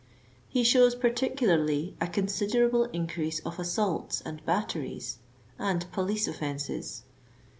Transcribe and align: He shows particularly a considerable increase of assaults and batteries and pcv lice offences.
He 0.49 0.63
shows 0.63 0.95
particularly 0.95 1.95
a 2.01 2.07
considerable 2.07 2.85
increase 2.85 3.39
of 3.41 3.59
assaults 3.59 4.19
and 4.21 4.43
batteries 4.47 5.19
and 5.59 5.85
pcv 5.91 6.07
lice 6.07 6.27
offences. 6.27 7.03